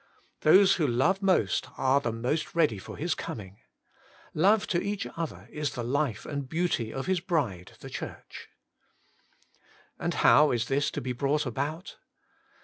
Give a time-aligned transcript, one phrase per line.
[0.39, 3.59] Those who love most are the most ready for His coming.
[4.33, 8.47] Love to each other is the life and beauty of His bride, the Church.
[9.99, 11.97] And how is this to be brought about